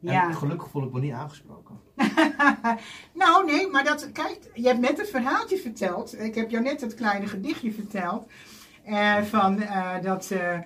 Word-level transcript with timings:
Ja. 0.00 0.24
En 0.28 0.34
gelukkig 0.34 0.68
voel 0.68 0.84
ik 0.84 0.92
me 0.92 1.00
niet 1.00 1.12
aangesproken. 1.12 1.78
nou, 3.22 3.44
nee, 3.46 3.68
maar 3.70 3.84
dat, 3.84 4.12
kijk, 4.12 4.38
je 4.54 4.66
hebt 4.66 4.80
net 4.80 4.98
het 4.98 5.08
verhaaltje 5.10 5.56
verteld. 5.58 6.20
Ik 6.20 6.34
heb 6.34 6.50
jou 6.50 6.62
net 6.62 6.80
het 6.80 6.94
kleine 6.94 7.26
gedichtje 7.26 7.72
verteld. 7.72 8.26
eh, 8.84 9.16
van 9.22 9.60
eh, 9.60 10.00
dat, 10.02 10.30
eh, 10.30 10.58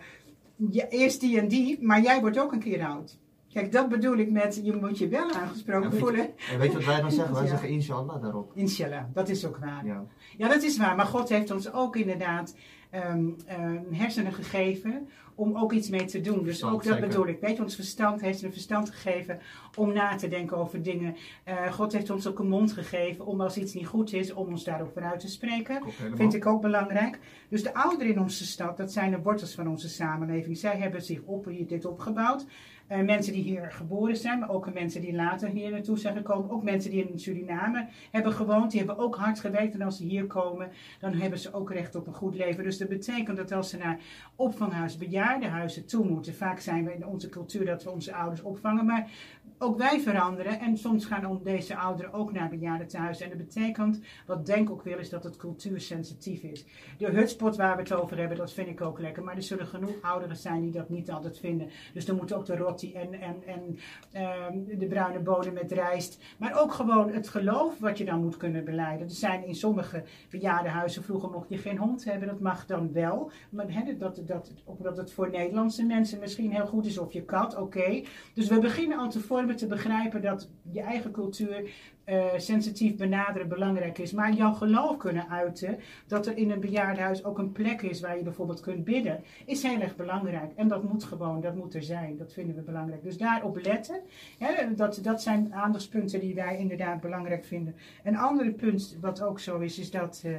eerst 0.89 1.21
die 1.21 1.41
en 1.41 1.49
die, 1.49 1.83
maar 1.83 2.01
jij 2.01 2.21
wordt 2.21 2.39
ook 2.39 2.53
een 2.53 2.59
keer 2.61 2.85
oud. 2.87 3.19
Kijk, 3.53 3.73
dat 3.73 3.89
bedoel 3.89 4.17
ik 4.17 4.31
met, 4.31 4.61
je 4.63 4.73
moet 4.77 4.99
je 4.99 5.09
wel 5.09 5.31
aangesproken 5.33 5.83
Ja, 5.83 5.89
weet 5.89 5.99
je- 5.99 6.05
voelen. 6.07 6.27
En 6.53 6.59
weet 6.59 6.71
je 6.71 6.77
wat 6.77 6.87
wij 6.87 7.01
dan 7.01 7.11
zeggen? 7.11 7.35
Wij 7.35 7.43
Ja. 7.45 7.49
zeggen 7.49 7.69
inshallah 7.69 8.23
daarop. 8.23 8.51
Inshallah, 8.55 9.05
dat 9.13 9.29
is 9.29 9.47
ook 9.47 9.57
waar. 9.57 9.85
Ja. 9.87 10.05
Ja, 10.37 10.49
dat 10.49 10.63
is 10.63 10.77
waar. 10.79 10.97
Maar 10.97 11.07
God 11.07 11.29
heeft 11.29 11.51
ons 11.51 11.73
ook 11.73 11.97
inderdaad 11.97 12.55
ehm, 12.95 13.79
hersenen 13.91 14.33
gegeven 14.33 15.09
om 15.35 15.57
ook 15.57 15.73
iets 15.73 15.89
mee 15.89 16.05
te 16.05 16.21
doen. 16.21 16.39
Dus 16.39 16.45
Verstand, 16.45 16.75
ook 16.75 16.85
dat 16.85 16.93
zeker. 16.93 17.09
bedoel 17.09 17.27
ik. 17.27 17.41
Weet 17.41 17.57
je, 17.57 17.63
ons 17.63 17.75
verstand 17.75 18.21
heeft 18.21 18.43
een 18.43 18.53
verstand 18.53 18.91
gegeven 18.91 19.39
om 19.75 19.93
na 19.93 20.17
te 20.17 20.29
denken 20.29 20.57
over 20.57 20.83
dingen. 20.83 21.17
Eh, 21.45 21.73
God 21.73 21.93
heeft 21.93 22.11
ons 22.11 22.27
ook 22.27 22.39
een 22.39 22.49
mond 22.49 22.73
gegeven 22.73 23.27
om 23.27 23.41
als 23.41 23.57
iets 23.57 23.75
niet 23.75 23.87
goed 23.87 24.13
is, 24.13 24.33
om 24.33 24.49
ons 24.49 24.65
daarover 24.65 25.03
uit 25.03 25.21
te 25.21 25.29
spreken. 25.29 25.83
Vind 26.15 26.35
ik 26.35 26.47
ook 26.47 26.61
belangrijk. 26.61 27.19
Dus 27.49 27.63
de 27.63 27.75
ouderen 27.75 28.13
in 28.13 28.21
onze 28.21 28.47
stad, 28.47 28.77
dat 28.77 28.93
zijn 28.93 29.11
de 29.11 29.23
wortels 29.23 29.55
van 29.55 29.69
onze 29.69 29.89
samenleving. 29.89 30.57
Zij 30.57 30.77
hebben 30.77 31.03
zich 31.03 31.21
op, 31.23 31.49
dit 31.67 31.85
opgebouwd. 31.85 32.47
Eh, 32.87 33.01
mensen 33.01 33.33
die 33.33 33.43
hier 33.43 33.73
geboren 33.73 34.17
zijn, 34.17 34.39
maar 34.39 34.51
ook 34.51 34.75
mensen 34.75 35.01
die 35.01 35.15
later 35.15 35.49
hier 35.49 35.71
naartoe 35.71 35.99
zijn 35.99 36.17
gekomen. 36.17 36.51
Ook 36.51 36.63
mensen 36.63 36.91
die 36.91 37.09
in 37.09 37.19
Suriname 37.19 37.89
hebben 38.11 38.33
gewoond. 38.33 38.71
Die 38.71 38.79
hebben 38.81 38.99
ook 38.99 39.17
hard 39.17 39.41
gewerkt. 39.41 39.75
En 39.75 39.83
als 39.83 39.97
ze 39.97 40.05
hier 40.05 40.27
komen, 40.27 40.71
dan 41.01 41.13
hebben 41.13 41.39
ze 41.39 41.53
ook 41.53 41.73
recht 41.73 41.95
op 41.95 42.07
een 42.07 42.15
goed 42.15 42.35
leven. 42.35 42.65
Dus 42.65 42.79
dat 42.79 42.89
betekent 42.89 43.37
dat 43.37 43.53
als 43.53 43.71
ze 43.71 43.77
naar 43.77 44.01
opvanghuizen, 44.37 44.99
bejaardenhuizen 44.99 45.87
toe 45.87 46.09
moeten. 46.09 46.35
Vaak 46.35 46.61
zijn 46.61 46.85
we 46.85 46.95
in 46.95 47.07
onze 47.07 47.29
cultuur 47.29 47.67
dat 47.67 47.85
we 47.85 47.91
onze 47.91 48.15
ouders 48.15 48.43
opvangen. 48.43 48.87
Maar 48.87 49.11
ook 49.59 49.79
wij 49.79 50.01
veranderen. 50.01 50.61
En 50.61 50.79
soms 50.79 51.05
gaan 51.05 51.41
deze 51.43 51.77
ouderen 51.77 52.13
ook 52.13 52.33
naar 52.33 52.49
bejaardentehuizen. 52.49 53.25
En 53.31 53.39
dat 53.39 53.47
betekent, 53.47 54.01
wat 54.27 54.47
Denk 54.47 54.71
ook 54.71 54.83
wil, 54.83 54.99
is 54.99 55.09
dat 55.09 55.25
het 55.25 55.37
cultuursensitief 55.37 56.43
is. 56.43 56.65
De 56.99 57.11
hutspot 57.11 57.57
waar 57.57 57.77
we 57.77 57.83
het 57.83 57.93
over 57.93 58.19
hebben, 58.19 58.37
dat 58.37 58.53
vind 58.53 58.69
ik 58.69 58.81
ook 58.81 58.99
lekker. 58.99 59.25
Maar 59.25 59.37
er 59.37 59.43
zullen 59.43 59.67
genoeg 59.67 60.03
ouderen 60.03 60.37
zijn 60.37 60.63
die 60.63 60.71
dat 60.71 60.89
niet 60.89 61.11
altijd 61.11 61.39
vinden. 61.39 61.71
Dus 61.93 62.05
dan 62.05 62.17
moet 62.17 62.33
ook 62.33 62.47
de 62.47 62.57
en, 62.83 63.43
en, 63.47 63.79
ehm, 64.13 64.79
de 64.79 64.87
bruine 64.87 65.19
bonen 65.19 65.53
met 65.53 65.73
rijst. 65.73 66.23
Maar 66.39 66.61
ook 66.61 66.73
gewoon 66.73 67.13
het 67.13 67.29
geloof 67.29 67.79
wat 67.79 67.99
je 67.99 68.05
dan 68.05 68.21
moet 68.21 68.37
kunnen 68.37 68.65
beleiden. 68.65 69.07
Er 69.07 69.13
zijn 69.13 69.47
in 69.47 69.55
sommige 69.55 70.03
bejaardenhuizen, 70.31 71.03
vroeger 71.03 71.31
mocht 71.31 71.49
je 71.49 71.59
geen 71.59 71.79
hond 71.79 72.05
hebben. 72.05 72.29
Dat 72.29 72.41
mag 72.41 72.67
dan 72.67 72.93
wel. 72.93 73.31
Maar 73.51 73.73
hè, 73.73 73.97
dat, 73.97 74.23
dat, 74.27 74.53
omdat 74.65 74.97
het 74.97 75.13
voor 75.13 75.31
Nederlandse 75.31 75.85
mensen 75.85 76.19
misschien 76.19 76.53
heel 76.53 76.67
goed 76.67 76.87
is. 76.87 76.99
Of 76.99 77.13
je 77.13 77.23
kat, 77.23 77.57
oké. 77.57 78.03
Dus 78.35 78.49
we 78.49 78.59
beginnen 78.59 78.99
al 78.99 79.11
te 79.11 79.21
vormen 79.21 79.57
te 79.57 79.67
begrijpen 79.67 80.23
dat 80.23 80.49
je 80.73 80.81
eigen 80.81 81.11
cultuur 81.11 81.71
eh, 82.05 82.25
sensitief 82.37 82.97
benaderen 82.97 83.49
belangrijk 83.49 83.99
is. 83.99 84.13
Maar 84.13 84.33
jouw 84.33 84.53
geloof 84.53 84.97
kunnen 84.97 85.29
uiten, 85.29 85.79
dat 86.07 86.27
er 86.27 86.37
in 86.37 86.51
een 86.51 86.61
bejaardenhuis 86.61 87.25
ook 87.25 87.39
een 87.39 87.53
plek 87.53 87.83
is 87.83 88.01
waar 88.01 88.17
je 88.17 88.23
bijvoorbeeld 88.23 88.61
kunt 88.61 88.85
bidden, 88.85 89.25
is 89.47 89.63
heel 89.63 89.81
erg 89.81 89.97
belangrijk. 89.97 90.53
En 90.57 90.69
dat 90.69 90.83
moet 90.83 91.05
gewoon, 91.05 91.41
dat 91.41 91.55
moet 91.55 91.75
er 91.75 91.83
zijn. 91.83 92.17
Dat 92.17 92.33
vinden 92.33 92.55
we 92.55 92.63
belangrijk. 92.63 93.03
Dus 93.03 93.19
daarop 93.19 93.59
letten, 93.63 94.01
hè, 94.39 94.75
dat, 94.75 94.99
dat 95.03 95.23
zijn 95.23 95.55
aandachtspunten 95.55 96.21
die 96.21 96.35
wij 96.35 96.59
inderdaad 96.59 97.01
belangrijk 97.01 97.45
vinden. 97.45 97.75
Een 98.05 98.17
andere 98.17 98.51
punt 98.51 98.97
wat 99.01 99.23
ook 99.23 99.41
zo 99.41 99.59
is, 99.59 99.79
is 99.79 99.91
dat... 99.91 100.23
eh, 100.25 100.33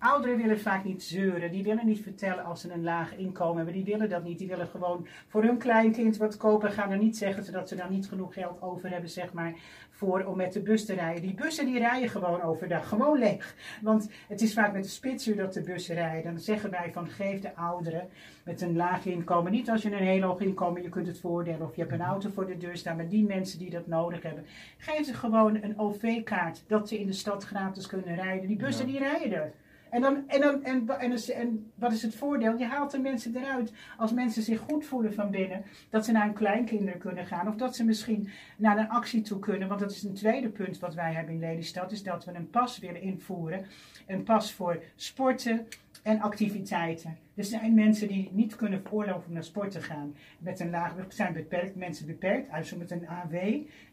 Ouderen 0.00 0.36
willen 0.36 0.60
vaak 0.60 0.84
niet 0.84 1.02
zeuren. 1.02 1.50
Die 1.50 1.62
willen 1.62 1.86
niet 1.86 2.02
vertellen 2.02 2.44
als 2.44 2.60
ze 2.60 2.72
een 2.72 2.82
laag 2.82 3.16
inkomen 3.16 3.56
hebben. 3.56 3.74
Die 3.74 3.84
willen 3.84 4.08
dat 4.08 4.24
niet. 4.24 4.38
Die 4.38 4.48
willen 4.48 4.66
gewoon 4.66 5.06
voor 5.26 5.42
hun 5.42 5.58
kleinkind 5.58 6.16
wat 6.16 6.36
kopen. 6.36 6.72
Gaan 6.72 6.90
er 6.90 6.98
niet 6.98 7.16
zeggen 7.16 7.44
zodat 7.44 7.68
ze 7.68 7.76
dan 7.76 7.90
niet 7.90 8.08
genoeg 8.08 8.34
geld 8.34 8.62
over 8.62 8.90
hebben, 8.90 9.10
zeg 9.10 9.32
maar, 9.32 9.54
voor 9.90 10.24
om 10.24 10.36
met 10.36 10.52
de 10.52 10.60
bus 10.60 10.84
te 10.84 10.94
rijden. 10.94 11.22
Die 11.22 11.34
bussen 11.34 11.66
die 11.66 11.78
rijden 11.78 12.08
gewoon 12.08 12.42
overdag. 12.42 12.88
Gewoon 12.88 13.18
leeg. 13.18 13.54
Want 13.82 14.10
het 14.28 14.40
is 14.40 14.54
vaak 14.54 14.72
met 14.72 14.82
de 14.82 14.88
spitsuur 14.88 15.36
dat 15.36 15.52
de 15.52 15.62
bussen 15.62 15.94
rijden. 15.94 16.32
Dan 16.32 16.40
zeggen 16.40 16.70
wij 16.70 16.90
van 16.92 17.08
geef 17.08 17.40
de 17.40 17.56
ouderen 17.56 18.08
met 18.44 18.60
een 18.60 18.76
laag 18.76 19.06
inkomen. 19.06 19.52
Niet 19.52 19.70
als 19.70 19.82
je 19.82 19.92
een 19.92 20.06
heel 20.06 20.22
hoog 20.22 20.40
inkomen, 20.40 20.82
je 20.82 20.88
kunt 20.88 21.06
het 21.06 21.20
voordelen. 21.20 21.62
Of 21.62 21.74
je 21.74 21.80
hebt 21.80 21.92
een 21.92 22.00
auto 22.00 22.30
voor 22.30 22.46
de 22.46 22.56
deur 22.56 22.76
staan. 22.76 22.96
Maar 22.96 23.08
die 23.08 23.26
mensen 23.26 23.58
die 23.58 23.70
dat 23.70 23.86
nodig 23.86 24.22
hebben. 24.22 24.44
Geef 24.76 25.06
ze 25.06 25.14
gewoon 25.14 25.62
een 25.62 25.78
OV-kaart. 25.78 26.64
Dat 26.66 26.88
ze 26.88 26.98
in 26.98 27.06
de 27.06 27.12
stad 27.12 27.44
gratis 27.44 27.86
kunnen 27.86 28.14
rijden. 28.14 28.48
Die 28.48 28.56
bussen 28.56 28.86
die 28.86 28.98
rijden. 28.98 29.52
En, 29.90 30.00
dan, 30.00 30.28
en, 30.28 30.40
dan, 30.40 30.64
en, 30.64 30.88
en, 30.88 31.12
en, 31.34 31.72
wat 31.74 31.92
is 31.92 32.02
het 32.02 32.14
voordeel? 32.14 32.58
Je 32.58 32.64
haalt 32.64 32.90
de 32.90 32.98
mensen 32.98 33.36
eruit 33.36 33.72
als 33.96 34.12
mensen 34.12 34.42
zich 34.42 34.60
goed 34.60 34.86
voelen 34.86 35.14
van 35.14 35.30
binnen. 35.30 35.64
Dat 35.90 36.04
ze 36.04 36.12
naar 36.12 36.24
hun 36.24 36.34
kleinkinderen 36.34 36.98
kunnen 36.98 37.26
gaan. 37.26 37.48
Of 37.48 37.54
dat 37.54 37.76
ze 37.76 37.84
misschien 37.84 38.28
naar 38.56 38.78
een 38.78 38.88
actie 38.88 39.20
toe 39.20 39.38
kunnen. 39.38 39.68
Want 39.68 39.80
dat 39.80 39.90
is 39.90 40.02
een 40.02 40.14
tweede 40.14 40.48
punt 40.48 40.78
wat 40.78 40.94
wij 40.94 41.12
hebben 41.12 41.34
in 41.34 41.40
Lelystad. 41.40 41.92
Is 41.92 42.02
dat 42.02 42.24
we 42.24 42.32
een 42.32 42.50
pas 42.50 42.78
willen 42.78 43.00
invoeren. 43.00 43.66
Een 44.06 44.22
pas 44.22 44.52
voor 44.52 44.82
sporten 44.96 45.66
en 46.02 46.20
activiteiten. 46.20 47.18
Er 47.38 47.44
zijn 47.44 47.74
mensen 47.74 48.08
die 48.08 48.30
niet 48.32 48.56
kunnen 48.56 48.82
veroorloven 48.82 49.26
om 49.26 49.32
naar 49.32 49.44
sport 49.44 49.70
te 49.70 49.80
gaan. 49.80 50.14
Met 50.38 50.60
een 50.60 50.70
laag, 50.70 50.94
zijn 51.08 51.32
beperkt, 51.32 51.76
mensen 51.76 52.06
beperkt, 52.06 52.50
uit 52.50 52.76
met 52.78 52.90
een 52.90 53.08
AW, 53.08 53.36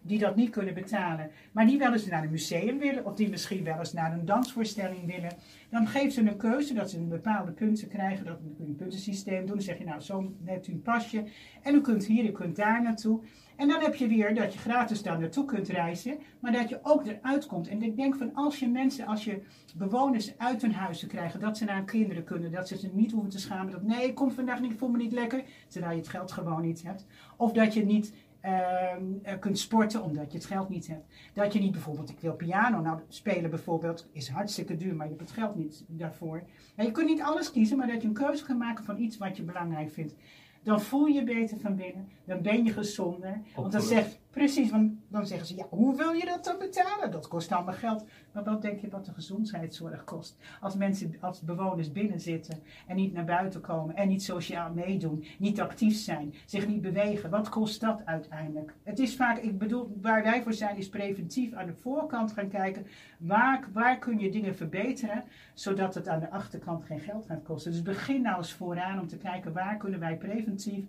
die 0.01 0.19
dat 0.19 0.35
niet 0.35 0.49
kunnen 0.49 0.73
betalen. 0.73 1.31
Maar 1.51 1.65
die 1.65 1.77
wel 1.77 1.91
eens 1.93 2.05
naar 2.05 2.23
een 2.23 2.31
museum 2.31 2.79
willen, 2.79 3.05
of 3.05 3.15
die 3.15 3.29
misschien 3.29 3.63
wel 3.63 3.77
eens 3.77 3.93
naar 3.93 4.13
een 4.13 4.25
dansvoorstelling 4.25 5.05
willen. 5.05 5.31
Dan 5.69 5.87
geeft 5.87 6.13
ze 6.13 6.21
een 6.21 6.37
keuze 6.37 6.73
dat 6.73 6.89
ze 6.89 6.97
een 6.97 7.09
bepaalde 7.09 7.51
punten 7.51 7.87
krijgen. 7.87 8.25
Dat 8.25 8.37
kun 8.37 8.53
je 8.57 8.65
een 8.65 8.75
puntensysteem 8.75 9.39
doen. 9.39 9.55
Dan 9.55 9.61
zeg 9.61 9.77
je, 9.77 9.85
nou, 9.85 10.01
zo 10.01 10.33
hebt 10.43 10.67
u 10.67 10.71
een 10.71 10.81
pasje. 10.81 11.23
En 11.61 11.75
u 11.75 11.81
kunt 11.81 12.05
hier, 12.05 12.25
u 12.25 12.31
kunt 12.31 12.55
daar 12.55 12.81
naartoe. 12.81 13.21
En 13.55 13.67
dan 13.67 13.81
heb 13.81 13.95
je 13.95 14.07
weer 14.07 14.35
dat 14.35 14.53
je 14.53 14.59
gratis 14.59 15.01
daar 15.01 15.19
naartoe 15.19 15.45
kunt 15.45 15.67
reizen, 15.67 16.17
maar 16.39 16.51
dat 16.51 16.69
je 16.69 16.79
ook 16.81 17.05
eruit 17.05 17.45
komt. 17.45 17.67
En 17.67 17.83
ik 17.83 17.95
denk 17.95 18.15
van 18.15 18.33
als 18.33 18.59
je 18.59 18.67
mensen, 18.67 19.05
als 19.05 19.25
je 19.25 19.41
bewoners 19.75 20.37
uit 20.37 20.61
hun 20.61 20.73
huizen 20.73 21.07
krijgt, 21.07 21.39
dat 21.39 21.57
ze 21.57 21.65
naar 21.65 21.75
hun 21.75 21.85
kinderen 21.85 22.23
kunnen, 22.23 22.51
dat 22.51 22.67
ze 22.67 22.77
zich 22.77 22.93
niet 22.93 23.11
hoeven 23.11 23.31
te 23.35 23.41
schamen. 23.41 23.71
Dat 23.71 23.83
nee, 23.83 24.07
ik 24.07 24.15
kom 24.15 24.31
vandaag 24.31 24.61
niet, 24.61 24.71
ik 24.71 24.77
voel 24.77 24.89
me 24.89 24.97
niet 24.97 25.11
lekker, 25.11 25.43
terwijl 25.67 25.91
je 25.91 25.99
het 25.99 26.07
geld 26.07 26.31
gewoon 26.31 26.61
niet 26.61 26.83
hebt. 26.83 27.05
Of 27.37 27.51
dat 27.51 27.73
je 27.73 27.85
niet 27.85 28.13
ehm, 28.41 29.03
eh, 29.23 29.39
kunt 29.39 29.59
sporten 29.59 30.03
omdat 30.03 30.31
je 30.31 30.37
het 30.37 30.47
geld 30.47 30.69
niet 30.69 30.87
hebt. 30.87 31.13
Dat 31.33 31.53
je 31.53 31.59
niet 31.59 31.71
bijvoorbeeld, 31.71 32.09
ik 32.09 32.19
wil 32.19 32.33
piano 32.33 32.81
nou 32.81 32.99
spelen 33.07 33.49
bijvoorbeeld, 33.49 34.09
is 34.11 34.29
hartstikke 34.29 34.77
duur, 34.77 34.95
maar 34.95 35.05
je 35.05 35.15
hebt 35.15 35.29
het 35.29 35.39
geld 35.39 35.55
niet 35.55 35.83
daarvoor. 35.87 36.43
Je 36.75 36.91
kunt 36.91 37.07
niet 37.07 37.21
alles 37.21 37.51
kiezen, 37.51 37.77
maar 37.77 37.87
dat 37.87 38.01
je 38.01 38.07
een 38.07 38.13
keuze 38.13 38.45
kan 38.45 38.57
maken 38.57 38.83
van 38.83 38.99
iets 38.99 39.17
wat 39.17 39.37
je 39.37 39.43
belangrijk 39.43 39.91
vindt. 39.91 40.15
Dan 40.63 40.81
voel 40.81 41.05
je 41.05 41.23
beter 41.23 41.59
van 41.59 41.75
binnen, 41.75 42.09
dan 42.25 42.41
ben 42.41 42.63
je 42.63 42.73
gezonder. 42.73 43.41
Want 43.55 43.71
dan 43.71 43.81
zegt, 43.81 44.19
precies, 44.35 44.71
want 44.71 44.93
dan 45.07 45.27
zeggen 45.27 45.47
ze, 45.47 45.55
ja, 45.55 45.65
hoe 45.69 45.95
wil 45.95 46.11
je 46.11 46.25
dat 46.25 46.43
dan 46.43 46.57
betalen? 46.57 47.11
Dat 47.11 47.27
kost 47.27 47.51
allemaal 47.51 47.73
geld. 47.73 48.05
Maar 48.31 48.43
wat 48.43 48.61
denk 48.61 48.79
je 48.79 48.89
wat 48.89 49.05
de 49.05 49.13
gezondheidszorg 49.13 50.03
kost? 50.03 50.37
Als 50.61 50.75
mensen, 50.75 51.15
als 51.21 51.41
bewoners 51.41 51.91
binnen 51.91 52.19
zitten 52.19 52.59
en 52.87 52.95
niet 52.95 53.13
naar 53.13 53.25
buiten 53.25 53.61
komen 53.61 53.95
en 53.95 54.07
niet 54.07 54.23
sociaal 54.23 54.73
meedoen, 54.73 55.25
niet 55.37 55.61
actief 55.61 55.97
zijn, 55.97 56.33
zich 56.45 56.67
niet 56.67 56.81
bewegen, 56.81 57.29
wat 57.29 57.49
kost 57.49 57.81
dat 57.81 58.01
uiteindelijk? 58.05 58.73
Het 58.83 58.99
is 58.99 59.15
vaak, 59.15 59.37
ik 59.37 59.57
bedoel, 59.57 59.97
waar 60.01 60.23
wij 60.23 60.43
voor 60.43 60.53
zijn, 60.53 60.77
is 60.77 60.89
preventief 60.89 61.53
aan 61.53 61.65
de 61.65 61.75
voorkant 61.75 62.31
gaan 62.31 62.49
kijken, 62.49 62.87
waar, 63.17 63.67
waar 63.73 63.97
kun 63.97 64.19
je 64.19 64.31
dingen 64.31 64.55
verbeteren, 64.55 65.23
zodat 65.53 65.95
het 65.95 66.07
aan 66.07 66.19
de 66.19 66.29
achterkant 66.29 66.83
geen 66.83 66.99
geld 66.99 67.25
gaat 67.25 67.43
kosten. 67.43 67.71
Dus 67.71 67.81
begin 67.81 68.21
nou 68.21 68.37
eens 68.37 68.53
vooraan 68.53 68.99
om 68.99 69.07
te 69.07 69.17
kijken, 69.17 69.53
waar 69.53 69.77
kunnen 69.77 69.99
wij 69.99 70.17
preventief 70.17 70.85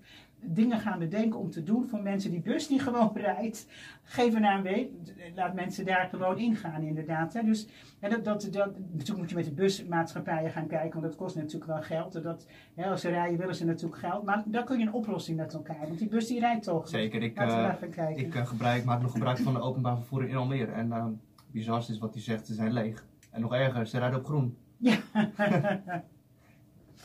dingen 0.47 0.81
gaan 0.81 0.99
bedenken 0.99 1.39
om 1.39 1.51
te 1.51 1.62
doen 1.62 1.87
voor 1.87 2.03
mensen 2.03 2.31
die 2.31 2.41
bus 2.41 2.67
die 2.67 2.79
gewoon 2.79 3.12
rijdt. 3.34 3.67
Geef 4.03 4.34
een 4.34 4.45
ANW, 4.45 4.69
laat 5.34 5.55
mensen 5.55 5.84
daar 5.84 6.09
gewoon 6.09 6.39
ingaan 6.39 6.83
inderdaad. 6.83 7.33
Hè. 7.33 7.43
Dus 7.43 7.69
hè, 8.01 8.09
dat, 8.09 8.25
dat, 8.25 8.49
dat, 8.53 8.79
natuurlijk 8.79 9.19
moet 9.19 9.29
je 9.29 9.34
met 9.34 9.45
de 9.45 9.53
busmaatschappijen 9.53 10.51
gaan 10.51 10.67
kijken, 10.67 11.01
want 11.01 11.12
dat 11.12 11.17
kost 11.17 11.37
natuurlijk 11.37 11.67
wel 11.67 11.83
geld. 11.83 12.23
Dat, 12.23 12.47
hè, 12.75 12.84
als 12.84 13.01
ze 13.01 13.09
rijden 13.09 13.39
willen 13.39 13.55
ze 13.55 13.65
natuurlijk 13.65 14.01
geld, 14.01 14.25
maar 14.25 14.43
daar 14.47 14.65
kun 14.65 14.79
je 14.79 14.87
een 14.87 14.93
oplossing 14.93 15.37
met 15.37 15.55
elkaar. 15.55 15.87
Want 15.87 15.99
die 15.99 16.09
bus 16.09 16.27
die 16.27 16.41
rijdt 16.41 16.63
toch. 16.63 16.89
Zeker, 16.89 17.23
ik, 17.23 17.37
eh, 17.39 17.73
ik 18.15 18.34
eh, 18.34 18.47
gebruik, 18.47 18.84
maak 18.84 19.03
nog 19.03 19.13
gebruik 19.13 19.39
van 19.39 19.53
de 19.53 19.60
openbaar 19.60 19.97
vervoer 19.97 20.28
in 20.28 20.37
Almere. 20.37 20.72
En 20.72 20.87
uh, 20.87 21.07
bizar 21.51 21.78
is 21.78 21.98
wat 21.98 22.15
hij 22.15 22.22
zegt, 22.22 22.47
ze 22.47 22.54
zijn 22.54 22.72
leeg. 22.72 23.04
En 23.31 23.41
nog 23.41 23.54
erger, 23.54 23.87
ze 23.87 23.98
rijden 23.98 24.19
op 24.19 24.25
groen. 24.25 24.57
Ja. 24.77 24.98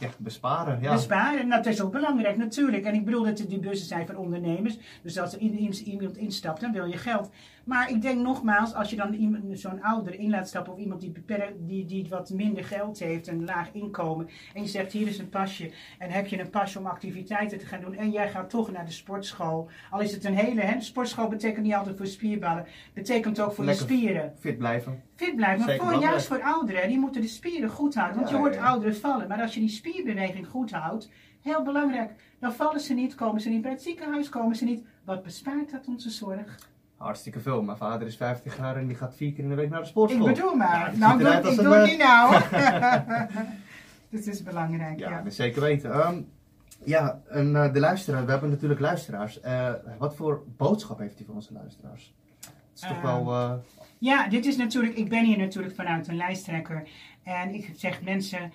Ja, 0.02 0.10
besparen, 0.18 0.82
ja. 0.82 0.94
Besparen, 0.94 1.48
nou, 1.48 1.64
dat 1.64 1.74
is 1.74 1.82
ook 1.82 1.92
belangrijk 1.92 2.38
natuurlijk. 2.38 2.86
En 2.86 2.94
ik 2.94 3.06
bedoel 3.06 3.24
dat 3.24 3.38
die 3.38 3.60
bussen 3.60 3.88
zijn 3.88 4.08
voor 4.08 4.16
ondernemers. 4.16 4.78
Dus 5.02 5.20
als 5.20 5.34
er 5.34 5.40
iemand 5.40 6.18
instapt, 6.18 6.62
dan 6.62 6.72
wil 6.72 6.86
je 6.86 6.98
geld. 6.98 7.30
Maar 7.64 7.90
ik 7.90 8.02
denk 8.02 8.20
nogmaals, 8.22 8.74
als 8.74 8.90
je 8.90 8.96
dan 8.96 9.14
iemand- 9.14 9.60
zo'n 9.60 9.82
ouder 9.82 10.20
in 10.20 10.30
laat 10.30 10.48
stappen... 10.48 10.74
of 10.74 10.80
iemand 10.80 11.02
die, 11.02 11.14
die, 11.66 11.86
die 11.86 12.10
wat 12.10 12.30
minder 12.30 12.64
geld 12.64 13.00
heeft, 13.00 13.28
een 13.28 13.46
laag 13.46 13.70
inkomen... 13.72 14.30
en 14.54 14.62
je 14.62 14.68
zegt, 14.68 14.92
hier 14.92 15.08
is 15.08 15.18
een 15.18 15.30
pasje. 15.30 15.72
En 15.98 16.10
heb 16.10 16.28
je 16.28 16.40
een 16.40 16.50
pasje 16.50 16.80
om 16.80 16.86
activiteiten 16.86 17.58
te 17.58 17.66
gaan 17.66 17.82
doen... 17.82 17.96
en 17.96 18.12
jij 18.12 18.30
gaat 18.30 18.50
toch 18.50 18.72
naar 18.72 18.86
de 18.86 18.92
sportschool. 18.92 19.70
Al 19.90 20.02
is 20.02 20.12
het 20.12 20.26
een 20.26 20.36
hele... 20.36 20.62
Hè, 20.62 20.82
sportschool 20.82 21.28
betekent 21.28 21.66
niet 21.66 21.74
altijd 21.74 21.98
voor 21.98 22.08
spierballen. 22.08 22.66
Betekent 22.94 23.40
ook 23.40 23.54
voor 23.54 23.66
Lekker 23.66 23.88
je 23.90 23.94
spieren 23.94 24.34
Fit 24.40 24.58
blijven. 24.58 25.02
Fit 25.22 25.36
blijven. 25.36 25.66
Maar 25.66 25.76
voor, 25.76 26.02
juist 26.02 26.28
voor 26.28 26.42
ouderen, 26.42 26.88
die 26.88 27.00
moeten 27.00 27.22
de 27.22 27.28
spieren 27.28 27.70
goed 27.70 27.96
houden. 27.96 28.18
Want 28.18 28.30
je 28.30 28.36
hoort 28.36 28.58
ouderen 28.58 28.96
vallen. 28.96 29.28
Maar 29.28 29.42
als 29.42 29.54
je 29.54 29.60
die 29.60 29.70
spierbeweging 29.70 30.48
goed 30.48 30.72
houdt, 30.72 31.10
heel 31.42 31.64
belangrijk, 31.64 32.12
dan 32.40 32.54
vallen 32.54 32.80
ze 32.80 32.94
niet, 32.94 33.16
komen 33.16 33.42
ze 33.42 33.50
niet 33.50 33.62
bij 33.62 33.72
het 33.72 33.82
ziekenhuis, 33.82 34.30
komen 34.30 34.56
ze 34.56 34.64
niet. 34.66 34.84
Wat 35.04 35.24
bespaart 35.24 35.72
dat 35.72 35.88
onze 35.88 36.10
zorg? 36.10 36.70
Hartstikke 36.98 37.40
veel. 37.40 37.62
Mijn 37.62 37.78
vader 37.78 38.08
is 38.08 38.18
50 38.18 38.58
jaar 38.58 38.76
en 38.78 38.88
die 38.88 38.96
gaat 38.96 39.16
vier 39.16 39.34
keer 39.34 39.44
in 39.44 39.50
de 39.50 39.56
week 39.56 39.70
naar 39.70 39.82
de 39.82 39.88
sportschool. 39.88 40.28
Ik 40.28 40.36
bedoel 40.36 40.56
maar. 40.56 40.92
Nou, 40.98 41.20
doe, 41.20 41.30
ik 41.30 41.44
doe 41.44 41.76
eh, 41.76 41.82
het 41.82 41.90
niet 41.90 41.98
nou. 41.98 42.42
Dit 44.10 44.28
is 44.28 44.44
belangrijk, 44.44 45.00
Ja, 45.00 45.10
ja. 45.10 45.22
dat 45.22 45.34
zeker 45.34 45.62
weten. 45.62 45.92
Ehm, 45.92 46.22
ja, 46.84 47.22
en 47.30 47.56
eh, 47.56 47.74
de 47.74 47.80
luisteraar, 47.80 48.26
we 48.26 48.32
hebben 48.32 48.50
natuurlijk 48.50 48.80
luisteraars. 48.80 49.40
Eh, 49.40 49.74
wat 49.98 50.16
voor 50.16 50.44
boodschap 50.58 51.00
heeft 51.00 51.20
u 51.20 51.24
voor 51.24 51.36
onze 51.36 51.54
luisteraars? 51.54 52.14
Het 52.40 52.52
is 52.74 52.82
toch 52.82 53.04
Ehm, 53.04 53.26
wel... 53.26 53.62
Ja, 54.02 54.28
dit 54.28 54.46
is 54.46 54.58
natuurlijk, 54.58 54.96
ik 54.96 55.10
ben 55.10 55.26
hier 55.26 55.38
natuurlijk 55.38 55.76
vanuit 55.76 56.08
een 56.08 56.16
lijsttrekker. 56.16 56.88
En 57.24 57.54
ik 57.54 57.72
zeg 57.76 58.02
mensen, 58.02 58.54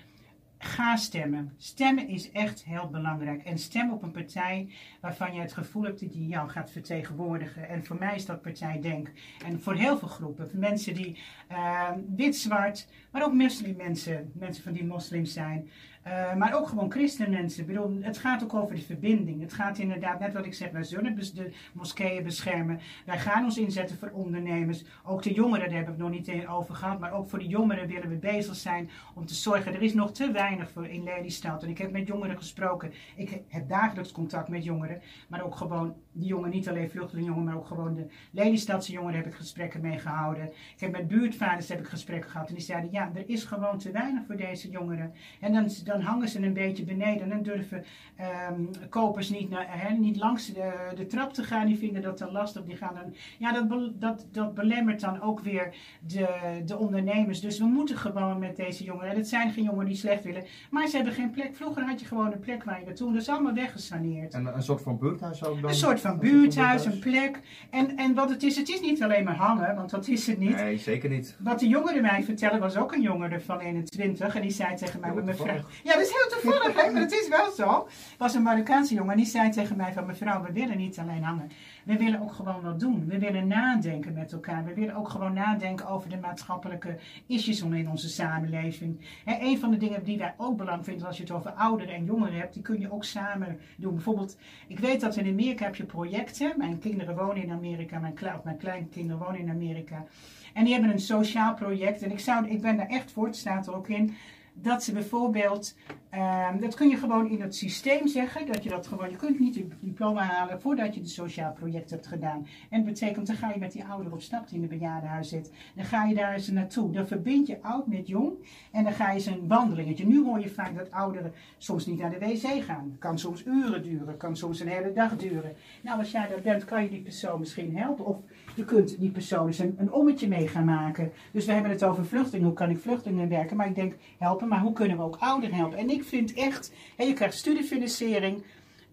ga 0.59 0.97
stemmen. 0.97 1.53
Stemmen 1.57 2.09
is 2.09 2.31
echt 2.31 2.65
heel 2.65 2.89
belangrijk. 2.89 3.45
En 3.45 3.59
stem 3.59 3.93
op 3.93 4.03
een 4.03 4.11
partij 4.11 4.69
waarvan 5.01 5.35
je 5.35 5.41
het 5.41 5.53
gevoel 5.53 5.83
hebt 5.83 6.01
dat 6.01 6.13
die 6.13 6.27
jou 6.27 6.49
gaat 6.49 6.71
vertegenwoordigen. 6.71 7.69
En 7.69 7.85
voor 7.85 7.97
mij 7.99 8.15
is 8.15 8.27
dat 8.27 8.43
partij 8.43 8.81
Denk. 8.81 9.11
En 9.45 9.61
voor 9.61 9.75
heel 9.75 9.99
veel 9.99 10.09
groepen, 10.09 10.51
voor 10.51 10.59
mensen 10.59 10.95
die 10.95 11.19
eh, 11.49 11.91
wit-zwart, 12.17 12.89
maar 13.11 13.25
ook 13.25 13.33
moslimmensen, 13.33 14.33
mensen 14.35 14.63
van 14.63 14.73
die 14.73 14.85
moslims 14.85 15.33
zijn. 15.33 15.71
Eh, 16.07 16.35
maar 16.35 16.55
ook 16.55 16.69
gewoon 16.69 16.91
christenmensen. 16.91 17.61
Ik 17.61 17.67
bedoel, 17.67 17.99
het 18.01 18.19
gaat 18.19 18.43
ook 18.43 18.55
over 18.55 18.75
de 18.75 18.83
verbinding. 18.83 19.41
Het 19.41 19.53
gaat 19.53 19.79
inderdaad, 19.79 20.19
net 20.21 20.33
wat 20.33 20.47
ik 20.47 20.55
zeg, 20.55 20.71
wij 20.71 20.85
zullen 20.85 21.17
de 21.35 21.53
moskeeën 21.73 22.23
beschermen. 22.23 22.81
Wij 23.07 23.19
gaan 23.19 23.45
ons 23.45 23.59
inzetten 23.59 23.99
voor 23.99 24.11
ondernemers. 24.11 24.85
Ook 25.05 25.23
de 25.23 25.33
jongeren, 25.33 25.69
daar 25.69 25.79
heb 25.79 25.89
ik 25.89 25.97
nog 25.97 26.11
niet 26.11 26.31
over 26.49 26.75
gehad. 26.75 26.99
Maar 26.99 27.13
ook 27.13 27.29
voor 27.29 27.39
de 27.39 27.47
jongeren 27.47 27.89
willen 27.89 28.09
we 28.09 28.17
bezig 28.17 28.57
zijn 28.57 28.91
om 29.15 29.27
te 29.27 29.35
zorgen. 29.35 29.75
Er 29.75 29.83
is 29.83 29.95
nog 29.95 30.13
te 30.13 30.31
weinig 30.33 30.71
voor 30.71 30.87
in 30.87 31.03
Lelystad. 31.03 31.63
En 31.63 31.69
ik 31.69 31.79
heb 31.79 31.93
met 31.93 32.07
jongeren 32.07 32.37
gesproken. 32.37 32.93
Ik 33.17 33.43
heb 33.49 33.69
dagelijks 33.69 34.13
contact 34.13 34.49
met 34.49 34.65
jongeren. 34.65 35.01
Maar 35.29 35.45
ook 35.45 35.57
gewoon 35.57 35.95
die 36.13 36.29
jongeren, 36.29 36.55
niet 36.55 36.69
alleen 36.69 36.91
vluchtelingenjongeren, 36.91 37.53
maar 37.53 37.63
ook 37.63 37.67
gewoon 37.67 37.95
de 37.95 38.07
Lelystadse 38.31 38.93
jongeren 38.93 39.17
heb 39.17 39.27
ik 39.27 39.35
gesprekken 39.35 39.81
mee 39.81 39.99
gehouden. 39.99 40.47
Ik 40.47 40.81
heb 40.81 40.93
met 40.93 41.09
buurtvaders 41.09 41.69
heb 41.69 41.79
ik 41.79 41.87
gesprekken 41.87 42.31
gehad. 42.31 42.49
En 42.49 42.55
die 42.55 42.65
zeiden, 42.65 42.91
ja, 42.93 43.11
er 43.15 43.29
is 43.29 43.45
gewoon 43.45 43.79
te 43.79 43.91
weinig 43.91 44.27
voor 44.27 44.37
deze 44.37 44.71
jongeren. 44.71 45.13
En 45.41 45.53
dan, 45.53 45.71
dan 45.97 46.07
hangen 46.07 46.29
ze 46.29 46.43
een 46.43 46.53
beetje 46.53 46.85
beneden. 46.85 47.23
En 47.23 47.29
dan 47.29 47.43
durven 47.43 47.85
ehm, 48.17 48.89
kopers 48.89 49.31
niet, 49.31 49.51
naar, 49.51 49.97
niet 49.99 50.17
langs 50.17 50.47
de, 50.47 50.73
de 50.95 51.07
trap 51.07 51.33
te 51.33 51.43
gaan. 51.43 51.67
Die 51.67 51.79
vinden 51.79 52.03
dat 52.03 52.19
dan 52.19 52.33
lastig. 52.33 52.65
Die 52.65 52.77
gaan 52.77 52.95
dan, 52.95 53.15
ja, 53.39 53.53
dat, 53.53 53.91
dat, 54.01 54.27
dat 54.33 54.55
belemmert 54.55 55.01
dan 55.01 55.23
ook 55.23 55.41
weer 55.41 55.75
de, 56.07 56.61
de 56.65 56.79
ondernemers. 56.79 57.41
Dus 57.41 57.59
we 57.59 57.65
moeten 57.65 57.97
gewoon 57.97 58.39
met 58.39 58.57
deze 58.57 58.85
jongeren. 58.85 59.11
En 59.11 59.17
het 59.17 59.29
zijn 59.29 59.53
geen 59.53 59.65
jongeren 59.65 59.87
die 59.87 59.97
slecht 59.97 60.25
willen. 60.25 60.45
Maar 60.71 60.87
ze 60.87 60.97
hebben 60.97 61.15
geen 61.15 61.31
plek. 61.31 61.57
Vroeger 61.57 61.83
had 61.83 62.01
je 62.01 62.07
gewoon 62.07 62.33
een 62.33 62.39
plek 62.39 62.65
waar 62.65 62.79
je 62.79 62.85
naartoe. 62.87 63.13
Dat 63.13 63.23
is 63.23 63.29
allemaal 63.29 63.55
weggesaneerd. 63.55 64.35
en 64.35 64.47
een 64.47 64.63
soort 64.63 64.83
van 64.83 64.99
buurthuis 64.99 65.45
ook 65.45 65.61
dan? 65.61 65.71
Een 65.71 65.77
soort 65.77 66.01
van 66.01 66.19
buurthuis, 66.19 66.85
een 66.85 66.99
plek. 66.99 67.41
En, 67.71 67.97
en 67.97 68.15
wat 68.15 68.31
het 68.31 68.43
is, 68.43 68.57
het 68.57 68.69
is 68.69 68.81
niet 68.81 69.03
alleen 69.03 69.25
maar 69.25 69.37
hangen, 69.37 69.75
want 69.75 69.91
dat 69.91 70.09
is 70.09 70.27
het 70.27 70.39
niet. 70.39 70.57
Nee, 70.57 70.79
zeker 70.79 71.11
niet. 71.11 71.37
Wat 71.39 71.61
de 71.61 71.69
jongeren 71.69 72.03
mij 72.03 72.23
vertellen, 72.23 72.61
was 72.61 72.77
ook 72.77 72.93
een 72.93 73.03
jongere 73.03 73.41
van 73.41 73.61
21. 73.61 74.35
En 74.35 74.43
die 74.43 74.51
zei 74.51 74.77
tegen 74.77 75.01
mij, 75.01 75.13
mevrouw... 75.13 75.65
Ja, 75.87 75.93
dat 75.93 76.07
is 76.07 76.13
heel 76.13 76.41
toevallig, 76.41 76.93
maar 76.93 77.03
het 77.03 77.13
is 77.13 77.29
wel 77.29 77.51
zo. 77.51 77.89
was 78.19 78.35
een 78.35 78.43
Marokkaanse 78.43 78.95
jongen 78.95 79.11
en 79.11 79.17
die 79.17 79.27
zei 79.27 79.51
tegen 79.51 79.77
mij 79.77 79.93
van... 79.93 80.07
Mevrouw, 80.07 80.43
we 80.43 80.53
willen 80.53 80.77
niet 80.77 80.99
alleen 80.99 81.23
hangen. 81.23 81.51
We 81.85 81.97
willen 81.97 82.21
ook 82.21 82.33
gewoon 82.33 82.63
wat 82.63 82.81
doen. 82.81 83.07
We 83.07 83.19
willen 83.19 83.47
nadenken 83.47 84.13
met 84.13 84.33
elkaar. 84.33 84.65
We 84.65 84.75
willen 84.75 84.95
ook 84.95 85.09
gewoon 85.09 85.33
nadenken 85.33 85.87
over 85.87 86.09
de 86.09 86.17
maatschappelijke 86.17 86.99
issues 87.27 87.63
in 87.63 87.91
onze 87.91 88.09
samenleving. 88.09 89.01
En 89.25 89.43
een 89.43 89.59
van 89.59 89.71
de 89.71 89.77
dingen 89.77 90.05
die 90.05 90.19
wij 90.19 90.35
ook 90.37 90.57
belangrijk 90.57 90.89
vinden 90.89 91.07
als 91.07 91.17
je 91.17 91.23
het 91.23 91.33
over 91.33 91.51
ouderen 91.51 91.95
en 91.95 92.05
jongeren 92.05 92.39
hebt... 92.39 92.55
die 92.55 92.63
kun 92.63 92.81
je 92.81 92.93
ook 92.93 93.05
samen 93.05 93.61
doen. 93.77 93.95
Bijvoorbeeld, 93.95 94.37
ik 94.67 94.79
weet 94.79 95.01
dat 95.01 95.17
in 95.17 95.33
Amerika 95.33 95.65
heb 95.65 95.77
je 95.77 95.85
projecten. 95.85 96.55
Mijn 96.57 96.79
kinderen 96.79 97.17
wonen 97.17 97.43
in 97.43 97.51
Amerika, 97.51 97.99
mijn, 97.99 98.15
of 98.37 98.45
mijn 98.45 98.57
kleinkinderen 98.57 99.23
wonen 99.23 99.41
in 99.41 99.51
Amerika... 99.51 100.05
En 100.53 100.65
die 100.65 100.73
hebben 100.73 100.93
een 100.93 100.99
sociaal 100.99 101.55
project. 101.55 102.03
En 102.03 102.11
ik, 102.11 102.19
zou, 102.21 102.49
ik 102.49 102.61
ben 102.61 102.77
daar 102.77 102.89
echt 102.89 103.13
voor, 103.13 103.27
het 103.27 103.37
staat 103.37 103.67
er 103.67 103.75
ook 103.75 103.89
in. 103.89 104.17
Dat 104.63 104.83
ze 104.83 104.93
bijvoorbeeld, 104.93 105.75
ehm, 106.17 106.61
dat 106.61 106.75
kun 106.75 106.89
je 106.89 106.97
gewoon 106.97 107.31
in 107.31 107.41
het 107.41 107.55
systeem 107.55 108.07
zeggen. 108.07 108.47
Dat 108.47 108.63
je 108.63 108.71
dat 108.71 108.87
gewoon, 108.87 109.11
je 109.11 109.17
kunt 109.17 109.39
niet 109.39 109.55
je 109.55 109.69
diploma 109.81 110.23
halen 110.23 110.61
voordat 110.61 110.95
je 110.95 111.01
het 111.01 111.11
sociaal 111.11 111.53
project 111.53 111.91
hebt 111.91 112.07
gedaan. 112.07 112.47
En 112.71 112.85
dat 112.85 112.93
betekent, 112.93 113.27
dan 113.27 113.37
ga 113.37 113.51
je 113.51 113.59
met 113.59 113.73
die 113.73 113.85
ouder 113.85 114.13
op 114.13 114.21
stap 114.21 114.49
die 114.49 114.57
in 114.57 114.63
een 114.63 114.79
bejaardenhuis 114.79 115.29
zit. 115.29 115.53
Dan 115.75 115.85
ga 115.85 116.05
je 116.05 116.15
daar 116.15 116.33
eens 116.33 116.49
naartoe. 116.49 116.93
Dan 116.93 117.07
verbind 117.07 117.47
je 117.47 117.63
oud 117.63 117.87
met 117.87 118.07
jong. 118.07 118.33
En 118.73 118.85
dan 118.85 118.93
ga 118.93 119.09
je 119.09 119.15
eens 119.15 119.27
een 119.27 119.49
wandelingetje. 119.49 120.07
Nu 120.07 120.25
hoor 120.25 120.41
je 120.41 120.49
vaak 120.49 120.77
dat 120.77 120.91
ouderen 120.91 121.33
soms 121.59 121.87
niet 121.87 121.99
naar 121.99 122.11
de 122.11 122.19
wc 122.19 122.63
gaan. 122.63 122.97
Kan 122.99 123.19
soms 123.19 123.45
uren 123.45 123.83
duren, 123.83 124.17
kan 124.17 124.37
soms 124.37 124.61
een 124.61 124.69
hele 124.69 124.93
dag 124.93 125.17
duren. 125.17 125.53
Nou, 125.83 125.99
als 125.99 126.11
jij 126.11 126.29
daar 126.29 126.41
bent, 126.41 126.65
kan 126.65 126.83
je 126.83 126.89
die 126.89 127.03
persoon 127.03 127.39
misschien 127.39 127.77
helpen. 127.77 128.07
Of 128.07 128.17
je 128.55 128.65
kunt 128.65 128.99
die 128.99 129.11
persoon 129.11 129.47
eens 129.47 129.59
een, 129.59 129.75
een 129.79 129.93
ommetje 129.93 130.29
mee 130.29 130.49
gaan 130.49 130.65
maken. 130.65 131.13
Dus 131.33 131.47
we 131.47 131.53
hebben 131.53 131.71
het 131.71 131.85
over 131.85 132.07
vluchtelingen. 132.07 132.47
Hoe 132.47 132.57
kan 132.57 132.71
ik 132.71 132.79
vluchtelingen 132.79 133.29
werken? 133.29 133.57
Maar 133.57 133.69
ik 133.69 133.75
denk, 133.75 133.95
helpen, 134.19 134.49
maar 134.49 134.61
hoe 134.61 134.73
kunnen 134.73 134.97
we 134.97 135.03
ook 135.03 135.17
ouderen 135.19 135.57
helpen? 135.57 135.79
En 135.79 135.91
ik 135.91 136.05
vind 136.07 136.33
echt, 136.33 136.73
hè, 136.97 137.05
je 137.05 137.13
krijgt 137.13 137.39
studiefinanciering. 137.39 138.43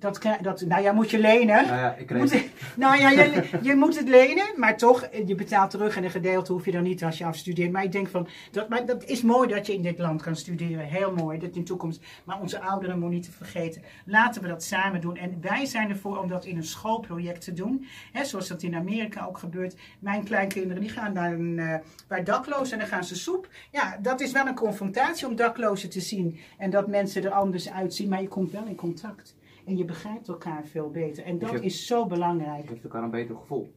Dat, 0.03 0.21
dat, 0.41 0.61
nou 0.61 0.81
ja, 0.81 0.91
moet 0.91 1.11
je 1.11 1.19
lenen. 1.19 1.65
Nou 1.65 1.77
ja, 1.77 1.95
ik 1.95 2.05
kreeg... 2.07 2.21
Moet- 2.21 2.49
nou 2.83 2.97
ja, 2.99 3.09
je, 3.09 3.43
je 3.61 3.75
moet 3.75 3.97
het 3.99 4.09
lenen, 4.09 4.45
maar 4.55 4.77
toch, 4.77 5.07
je 5.25 5.35
betaalt 5.35 5.69
terug 5.69 5.95
en 5.97 6.03
een 6.03 6.11
gedeelte 6.11 6.51
hoef 6.51 6.65
je 6.65 6.71
dan 6.71 6.83
niet 6.83 7.03
als 7.03 7.17
je 7.17 7.25
afstudeert. 7.25 7.71
Maar 7.71 7.83
ik 7.83 7.91
denk 7.91 8.07
van, 8.07 8.27
dat, 8.51 8.69
maar 8.69 8.85
dat 8.85 9.03
is 9.03 9.21
mooi 9.21 9.47
dat 9.47 9.67
je 9.67 9.73
in 9.73 9.81
dit 9.81 9.99
land 9.99 10.21
kan 10.21 10.35
studeren. 10.35 10.85
Heel 10.85 11.13
mooi, 11.13 11.39
dat 11.39 11.49
in 11.55 11.59
de 11.59 11.63
toekomst. 11.63 12.01
Maar 12.23 12.39
onze 12.41 12.59
ouderen 12.59 12.99
moet 12.99 13.09
niet 13.09 13.23
te 13.23 13.31
vergeten. 13.31 13.81
Laten 14.05 14.41
we 14.41 14.47
dat 14.47 14.63
samen 14.63 15.01
doen. 15.01 15.17
En 15.17 15.37
wij 15.41 15.65
zijn 15.65 15.89
ervoor 15.89 16.17
om 16.17 16.27
dat 16.27 16.45
in 16.45 16.57
een 16.57 16.63
schoolproject 16.63 17.41
te 17.43 17.53
doen. 17.53 17.85
Hè, 18.11 18.25
zoals 18.25 18.47
dat 18.47 18.63
in 18.63 18.75
Amerika 18.75 19.25
ook 19.25 19.37
gebeurt. 19.37 19.75
Mijn 19.99 20.23
kleinkinderen 20.23 20.81
die 20.81 20.91
gaan 20.91 21.13
naar 21.13 21.33
een, 21.33 21.59
eh, 21.59 21.75
bij 22.07 22.23
daklozen 22.23 22.73
en 22.73 22.79
dan 22.79 22.87
gaan 22.87 23.03
ze 23.03 23.15
soep. 23.15 23.47
Ja, 23.71 23.97
dat 24.01 24.21
is 24.21 24.31
wel 24.31 24.47
een 24.47 24.55
confrontatie 24.55 25.27
om 25.27 25.35
daklozen 25.35 25.89
te 25.89 26.01
zien. 26.01 26.39
En 26.57 26.69
dat 26.69 26.87
mensen 26.87 27.23
er 27.23 27.31
anders 27.31 27.71
uitzien, 27.71 28.09
maar 28.09 28.21
je 28.21 28.27
komt 28.27 28.51
wel 28.51 28.65
in 28.65 28.75
contact. 28.75 29.35
En 29.65 29.77
je 29.77 29.85
begrijpt 29.85 30.27
elkaar 30.27 30.65
veel 30.65 30.89
beter. 30.89 31.23
En 31.23 31.39
dat 31.39 31.61
is 31.61 31.85
zo 31.85 32.05
belangrijk. 32.05 32.67
geeft 32.67 32.83
elkaar 32.83 33.03
een 33.03 33.09
beter 33.09 33.35
gevoel. 33.35 33.71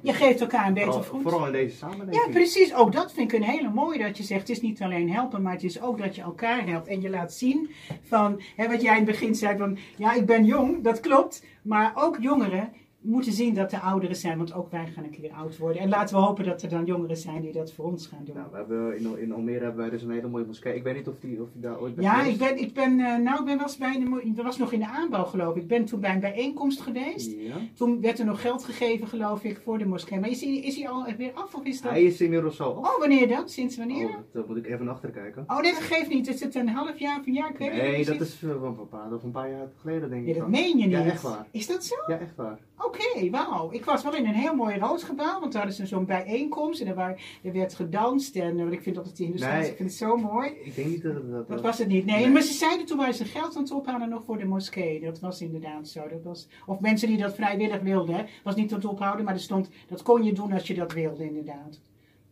Je 0.00 0.12
geeft 0.12 0.40
elkaar 0.40 0.66
een 0.66 0.74
beter 0.74 1.04
vooral, 1.04 1.20
vooral 1.20 1.46
in 1.46 1.52
deze 1.52 1.76
samenleving. 1.76 2.24
Ja, 2.24 2.30
precies. 2.30 2.74
Ook 2.74 2.92
dat 2.92 3.12
vind 3.12 3.32
ik 3.32 3.38
een 3.38 3.46
hele 3.46 3.70
mooie 3.70 3.98
dat 3.98 4.16
je 4.16 4.22
zegt. 4.22 4.40
Het 4.40 4.50
is 4.50 4.60
niet 4.60 4.82
alleen 4.82 5.10
helpen, 5.12 5.42
maar 5.42 5.52
het 5.52 5.64
is 5.64 5.80
ook 5.80 5.98
dat 5.98 6.14
je 6.16 6.22
elkaar 6.22 6.66
helpt. 6.66 6.88
En 6.88 7.00
je 7.00 7.10
laat 7.10 7.32
zien 7.32 7.70
van, 8.02 8.42
hè, 8.56 8.68
wat 8.68 8.82
jij 8.82 8.98
in 8.98 9.02
het 9.02 9.10
begin 9.10 9.34
zei 9.34 9.58
van, 9.58 9.78
ja, 9.96 10.14
ik 10.14 10.26
ben 10.26 10.44
jong, 10.44 10.82
dat 10.82 11.00
klopt. 11.00 11.44
Maar 11.62 11.92
ook 11.94 12.16
jongeren 12.20 12.72
moeten 13.08 13.32
zien 13.32 13.54
dat 13.54 13.72
er 13.72 13.80
ouderen 13.80 14.16
zijn, 14.16 14.36
want 14.36 14.54
ook 14.54 14.70
wij 14.70 14.86
gaan 14.86 15.04
een 15.04 15.10
keer 15.10 15.32
oud 15.32 15.58
worden. 15.58 15.82
En 15.82 15.88
laten 15.88 16.16
we 16.16 16.22
hopen 16.22 16.44
dat 16.44 16.62
er 16.62 16.68
dan 16.68 16.84
jongeren 16.84 17.16
zijn 17.16 17.42
die 17.42 17.52
dat 17.52 17.72
voor 17.72 17.84
ons 17.84 18.06
gaan 18.06 18.24
doen. 18.24 18.34
Nou, 18.34 18.48
we 18.50 18.56
hebben 18.56 18.98
in, 18.98 19.18
in 19.18 19.32
Almere 19.32 19.64
hebben 19.64 19.80
wij 19.80 19.90
dus 19.90 20.02
een 20.02 20.10
hele 20.10 20.28
mooie 20.28 20.44
moskee. 20.44 20.74
Ik 20.74 20.82
weet 20.82 20.94
niet 20.94 21.08
of 21.08 21.18
die, 21.18 21.42
of 21.42 21.48
die 21.52 21.62
daar 21.62 21.80
ooit 21.80 21.94
bent 21.94 22.06
Ja, 22.06 22.22
ik 22.22 22.38
ben, 22.38 22.58
ik 22.58 22.74
ben, 22.74 23.00
eh, 23.00 23.16
nou, 23.16 23.38
ik 23.38 23.44
ben 23.44 23.56
wel 23.56 23.66
eens 23.66 23.76
bij 23.76 23.98
de, 23.98 24.32
dat 24.34 24.44
was 24.44 24.58
nog 24.58 24.72
in 24.72 24.78
de 24.78 24.88
aanbouw 24.88 25.24
geloof 25.24 25.56
ik. 25.56 25.62
Ik 25.62 25.68
ben 25.68 25.84
toen 25.84 26.00
bij 26.00 26.14
een 26.14 26.20
bijeenkomst 26.20 26.80
geweest. 26.80 27.32
Ja. 27.38 27.56
Toen 27.74 28.00
werd 28.00 28.18
er 28.18 28.24
nog 28.24 28.40
geld 28.40 28.64
gegeven 28.64 29.08
geloof 29.08 29.44
ik 29.44 29.60
voor 29.64 29.78
de 29.78 29.86
moskee. 29.86 30.20
Maar 30.20 30.30
is 30.30 30.40
hij, 30.40 30.56
is 30.56 30.76
hij 30.76 30.88
al 30.88 31.06
weer 31.16 31.32
af 31.32 31.54
of 31.54 31.64
is 31.64 31.80
dat... 31.80 31.90
Hij 31.90 32.02
is 32.02 32.20
inmiddels 32.20 32.60
al. 32.60 32.72
Oh, 32.72 32.98
wanneer 32.98 33.28
dan? 33.28 33.48
Sinds 33.48 33.76
wanneer? 33.76 34.08
Oh, 34.08 34.14
dat 34.32 34.48
moet 34.48 34.56
ik 34.56 34.66
even 34.66 34.88
achter 34.88 35.10
kijken. 35.10 35.44
Oh 35.46 35.60
nee, 35.60 35.72
dat 35.72 35.82
geeft 35.82 36.08
niet. 36.08 36.28
Is 36.28 36.40
het 36.40 36.54
een 36.54 36.68
half 36.68 36.98
jaar 36.98 37.18
of 37.18 37.26
een 37.26 37.32
jaar? 37.32 37.50
Ik 37.50 37.58
weet 37.58 37.72
Nee, 37.72 38.04
dat 38.04 38.20
is 38.20 38.42
eh, 38.42 38.60
wel 38.60 38.76
een 38.80 38.88
paar, 38.88 39.12
of 39.12 39.22
een 39.22 39.30
paar 39.30 39.50
jaar 39.50 39.68
geleden 39.80 40.10
denk 40.10 40.26
ik. 40.26 40.38
Dat 40.38 40.48
meen 40.48 40.78
je 40.78 40.86
niet. 40.86 40.90
Ja, 40.90 41.04
echt 41.04 41.22
waar. 41.22 41.46
Is 41.50 41.66
dat 41.66 41.84
zo? 41.84 41.94
Ja, 42.06 42.18
echt 42.18 42.36
waar. 42.36 42.58
Oké, 42.78 42.97
wauw. 43.30 43.72
Ik 43.72 43.84
was 43.84 44.02
wel 44.02 44.14
in 44.14 44.26
een 44.26 44.34
heel 44.34 44.54
mooi 44.54 44.78
rood 44.78 45.02
gebouw, 45.02 45.40
want 45.40 45.52
daar 45.52 45.62
hadden 45.62 45.80
ze 45.80 45.86
zo'n 45.86 46.04
bijeenkomst 46.04 46.80
en 46.80 46.86
er, 46.86 47.20
er 47.42 47.52
werd 47.52 47.74
gedanst. 47.74 48.36
En 48.36 48.58
eh, 48.58 48.70
ik 48.72 48.82
vind 48.82 48.96
dat 48.96 49.06
het 49.06 49.18
in 49.18 49.32
de 49.32 49.38
Nee. 49.38 49.60
ik 49.70 49.76
vind 49.76 49.88
het 49.88 49.98
zo 49.98 50.16
mooi. 50.16 50.50
Ik 50.50 50.74
denk 50.74 50.88
niet 50.88 51.02
dat 51.02 51.14
het 51.14 51.30
dat 51.30 51.48
Dat 51.48 51.60
was 51.60 51.78
het 51.78 51.88
niet. 51.88 52.04
Nee, 52.04 52.16
Nee. 52.24 52.28
maar 52.32 52.42
ze 52.42 52.52
zeiden 52.52 52.86
toen 52.86 52.96
waren 52.96 53.14
ze 53.14 53.24
geld 53.24 53.56
aan 53.56 53.62
het 53.62 53.72
ophalen 53.72 54.08
nog 54.08 54.24
voor 54.24 54.38
de 54.38 54.44
moskee. 54.46 55.00
Dat 55.00 55.20
was 55.20 55.40
inderdaad 55.40 55.88
zo. 55.88 56.08
Dat 56.08 56.22
was, 56.22 56.48
of 56.66 56.80
mensen 56.80 57.08
die 57.08 57.16
dat 57.18 57.34
vrijwillig 57.34 57.80
wilden. 57.80 58.14
hè. 58.14 58.24
was 58.44 58.54
niet 58.56 58.68
tot 58.68 58.84
ophouden, 58.84 59.24
maar 59.24 59.34
er 59.34 59.40
stond, 59.40 59.70
dat 59.88 60.02
kon 60.02 60.22
je 60.24 60.32
doen 60.32 60.52
als 60.52 60.66
je 60.66 60.74
dat 60.74 60.92
wilde, 60.92 61.24
inderdaad. 61.24 61.80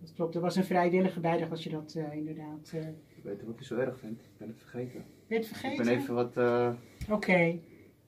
Dat 0.00 0.12
klopt. 0.14 0.34
Er 0.34 0.40
was 0.40 0.56
een 0.56 0.64
vrijwillige 0.64 1.20
bijdrage 1.20 1.50
als 1.50 1.64
je 1.64 1.70
dat 1.70 1.94
eh, 1.96 2.12
inderdaad 2.16 2.70
eh 2.74 2.80
Ik 3.16 3.22
weet 3.22 3.36
niet 3.36 3.46
wat 3.46 3.60
ik 3.60 3.66
zo 3.66 3.76
erg 3.76 3.98
vind. 3.98 4.20
Ik 4.20 4.38
ben 4.38 4.48
het 4.48 4.58
vergeten. 4.58 5.04
werd 5.26 5.46
vergeten. 5.46 5.78
Ik 5.78 5.84
ben 5.84 5.98
even 5.98 6.14
wat... 6.14 6.36
Oké. 7.10 7.58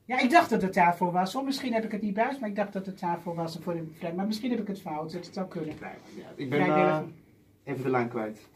Ja, 0.09 0.19
ik 0.19 0.31
dacht 0.31 0.51
dat 0.51 0.63
het 0.63 0.75
daarvoor 0.75 1.13
was. 1.13 1.35
Of 1.35 1.45
misschien 1.45 1.73
heb 1.73 1.85
ik 1.85 1.93
het 1.93 2.03
niet 2.03 2.15
buis, 2.15 2.39
maar 2.39 2.49
ik 2.49 2.57
dacht 2.57 2.73
dat 2.73 2.87
het 2.87 3.01
daarvoor 3.01 3.35
was. 3.35 3.59
Voor 3.63 3.73
de, 3.75 3.91
vrij- 3.99 4.13
maar 4.15 4.27
misschien 4.27 4.51
heb 4.51 4.61
ik 4.61 4.67
het 4.67 4.81
fout. 4.81 5.13
Dat 5.13 5.29
zou 5.33 5.47
kunnen. 5.49 5.75
ja, 6.17 6.25
ik 6.37 6.51
ben 6.51 6.61
eh, 6.61 6.99
even 7.65 7.83
de 7.83 7.91
lijn 7.91 8.09
kwijt. 8.09 8.49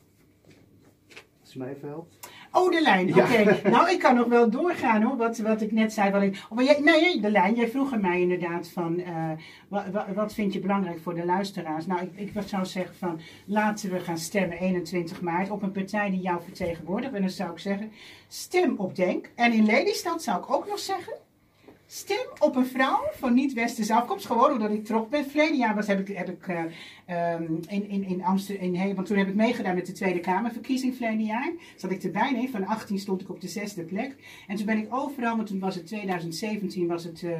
Als 1.41 1.53
je 1.53 1.59
mij 1.59 1.69
even 1.69 1.89
helpt. 1.89 2.19
Oh, 2.53 2.71
de 2.71 2.81
lijn. 2.83 3.07
Ja. 3.07 3.25
Oké. 3.25 3.61
nou, 3.71 3.91
ik 3.91 3.99
kan 3.99 4.15
nog 4.15 4.27
wel 4.27 4.51
doorgaan 4.51 5.03
hoor. 5.03 5.17
Wat, 5.17 5.39
wat 5.39 5.61
ik 5.61 5.73
net 5.73 5.93
zei. 5.93 6.11
Wel 6.11 6.23
in, 6.23 6.35
oh, 6.49 6.57
maar 6.57 6.65
jij, 6.65 6.81
nee, 6.81 7.21
de 7.21 7.31
lijn. 7.31 7.55
Jij 7.55 7.69
vroeg 7.69 7.93
aan 7.93 8.01
mij 8.01 8.21
inderdaad 8.21 8.69
van. 8.69 8.99
eh, 9.01 9.31
wa- 9.69 9.91
wa- 9.91 10.13
wat 10.15 10.35
vind 10.35 10.53
je 10.53 10.61
belangrijk 10.61 11.01
voor 11.01 11.15
de 11.15 11.25
luisteraars? 11.25 11.87
Nou, 11.87 12.01
ik, 12.15 12.35
ik 12.35 12.43
zou 12.47 12.65
zeggen 12.67 12.97
van. 12.97 13.21
Laten 13.45 13.91
we 13.91 14.01
gaan 14.01 14.19
stemmen 14.19 14.59
21 14.59 15.21
maart 15.21 15.51
op 15.51 15.63
een 15.63 15.73
partij 15.73 16.11
die 16.11 16.21
jou 16.21 16.43
vertegenwoordigt. 16.43 17.13
En 17.15 17.21
dan 17.21 17.31
zou 17.31 17.51
ik 17.51 17.59
zeggen. 17.59 17.93
Stem 18.29 18.75
op 18.77 18.97
Denk. 18.97 19.31
En 19.35 19.53
in 19.53 19.65
Lelystad 19.65 20.23
zou 20.23 20.39
ik 20.39 20.51
ook 20.53 20.69
nog 20.69 20.79
zeggen. 20.79 21.13
Stem 21.95 22.27
op 22.39 22.57
een 22.57 22.67
vrouw 22.67 23.01
van 23.13 23.35
niet-westerse 23.35 23.95
afkomst. 23.95 24.27
Gewoon 24.27 24.53
omdat 24.53 24.71
ik 24.71 24.85
trots 24.85 25.09
ben. 25.09 25.25
Verleden 25.25 25.57
jaar 25.57 25.75
was, 25.75 25.87
heb 25.87 26.09
ik, 26.09 26.17
heb 26.17 26.29
ik 26.29 26.49
eh, 26.49 26.65
ehm, 27.07 27.45
in, 27.69 27.89
in, 27.89 28.05
in 28.05 28.25
Amsterdam, 28.25 28.75
in, 28.75 28.95
want 28.95 29.07
toen 29.07 29.17
heb 29.17 29.29
ik 29.29 29.35
meegedaan 29.35 29.75
met 29.75 29.87
de 29.87 29.93
Tweede 29.93 30.21
Kamerverkiezing 30.21 30.97
verleden 30.97 31.25
jaar. 31.25 31.53
Zat 31.77 31.91
ik 31.91 32.03
erbij, 32.03 32.31
nee, 32.33 32.51
van 32.51 32.67
18 32.67 32.99
stond 32.99 33.21
ik 33.21 33.31
op 33.31 33.41
de 33.41 33.49
zesde 33.49 33.83
plek. 33.83 34.17
En 34.49 34.57
toen 34.57 34.67
ben 34.67 34.79
ik 34.79 34.95
overal, 34.95 35.37
want 35.37 35.49
toen 35.49 35.59
was 35.59 35.75
het 35.75 35.87
2017, 35.87 36.87
was 36.87 37.05
het 37.05 37.23
uh, 37.23 37.33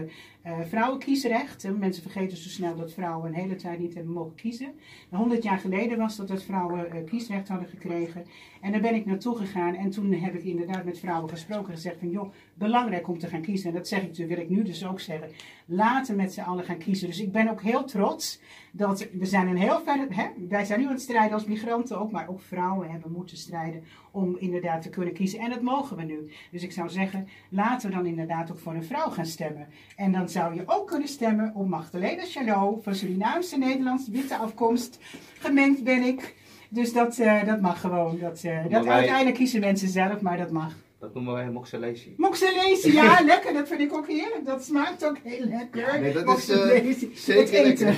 vrouwenkiesrecht. 0.69 1.69
Mensen 1.79 2.03
vergeten 2.03 2.37
zo 2.37 2.49
snel 2.49 2.77
dat 2.77 2.93
vrouwen 2.93 3.29
een 3.29 3.41
hele 3.41 3.57
tijd 3.57 3.79
niet 3.79 3.95
hebben 3.95 4.13
mogen 4.13 4.35
kiezen. 4.35 4.73
100 5.09 5.43
jaar 5.43 5.59
geleden 5.59 5.99
was 5.99 6.17
dat 6.17 6.29
dat 6.29 6.43
vrouwen 6.43 7.05
kiesrecht 7.05 7.49
hadden 7.49 7.69
gekregen. 7.69 8.25
En 8.61 8.73
daar 8.73 8.81
ben 8.81 8.95
ik 8.95 9.07
naartoe 9.07 9.37
gegaan 9.37 9.75
en 9.75 9.91
toen 9.91 10.13
heb 10.13 10.35
ik 10.35 10.45
inderdaad 10.45 10.85
met 10.85 10.99
vrouwen 10.99 11.31
gesproken 11.31 11.69
en 11.69 11.75
gezegd 11.75 11.99
van 11.99 12.11
joh, 12.11 12.33
belangrijk 12.55 13.09
om 13.09 13.19
te 13.19 13.27
gaan 13.27 13.43
kiezen. 13.43 13.69
En 13.69 13.75
dat 13.75 13.89
zeg 13.89 14.03
ik, 14.03 14.27
wil 14.27 14.39
ik 14.43 14.51
nu 14.51 14.63
dus 14.63 14.87
ook 14.87 15.01
zeggen. 15.01 15.29
Laten 15.67 16.17
met 16.17 16.33
z'n 16.33 16.41
allen 16.41 16.65
gaan 16.65 16.79
kiezen. 16.79 17.07
Dus 17.07 17.21
ik 17.21 17.33
ben 17.33 17.49
ook 17.49 17.63
heel 17.63 17.85
trots 17.85 18.41
dat 18.73 19.09
we 19.13 19.27
zijn 19.27 19.49
een 19.49 19.57
heel 19.57 19.81
ver, 19.81 20.07
hè, 20.09 20.27
wij 20.49 20.65
zijn 20.65 20.81
nu 20.81 20.87
aan 20.87 20.93
het 20.93 21.03
strijden 21.03 21.33
als 21.33 21.45
migranten 21.45 21.99
ook, 21.99 22.11
maar 22.11 22.29
ook 22.29 22.41
vrouwen 22.41 22.91
hebben 22.91 23.13
moeten 23.13 23.37
strijden 23.37 23.85
om 24.11 24.37
inderdaad 24.39 24.83
te 24.83 24.89
kunnen 24.89 25.15
kiezen. 25.15 25.39
En 25.39 25.51
dat 25.51 25.63
mogen 25.63 25.97
we 25.97 26.03
nu. 26.03 26.31
Dus 26.51 26.63
ik 26.63 26.73
zou 26.73 26.89
zeggen, 26.89 27.29
laten 27.49 27.89
we 27.89 27.97
dan 27.97 28.07
inderdaad 28.07 28.51
ook 28.51 28.59
voor 28.59 28.75
een 28.75 28.85
vrouw 28.85 29.11
gaan 29.11 29.27
stemmen. 29.27 29.67
En 29.97 30.13
dan 30.13 30.29
zou 30.29 30.55
je 30.55 30.63
ook 30.67 30.87
kunnen 30.87 31.09
stemmen 31.09 31.55
op 31.55 31.69
Magdalena 31.69 32.23
Chalot 32.25 32.83
van 32.83 32.95
Surinaamse 32.95 33.59
Nederlandse 33.59 34.11
witte 34.11 34.37
afkomst. 34.37 34.99
Gemengd 35.39 35.85
ben 35.85 36.03
ik. 36.03 36.35
Dus 36.69 36.93
dat, 36.93 37.19
uh, 37.19 37.45
dat 37.45 37.61
mag 37.61 37.81
gewoon. 37.81 38.19
Dat, 38.19 38.43
uh, 38.45 38.63
dat 38.69 38.85
wij... 38.85 38.95
uiteindelijk 38.95 39.37
kiezen 39.37 39.61
mensen 39.61 39.89
zelf, 39.89 40.21
maar 40.21 40.37
dat 40.37 40.51
mag. 40.51 40.75
Dat 41.03 41.15
noemen 41.15 41.35
wij 41.35 41.51
moxelesi. 41.51 42.15
Moxelesi, 42.17 42.93
ja, 42.93 43.21
lekker. 43.25 43.53
Dat 43.53 43.69
vind 43.69 43.81
ik 43.81 43.95
ook 43.95 44.07
heerlijk. 44.07 44.45
Dat 44.45 44.65
smaakt 44.65 45.05
ook 45.05 45.19
heel 45.23 45.47
lekker. 45.47 46.01
nee, 46.01 46.13
dat 46.13 46.39
is 46.39 46.51
uh, 46.51 47.15
zeker 47.15 47.55
eten. 47.55 47.95